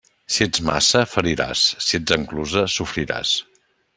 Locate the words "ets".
0.45-0.61, 2.01-2.17